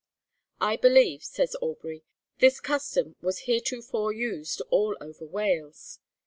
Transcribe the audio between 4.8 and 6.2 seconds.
over Wales.'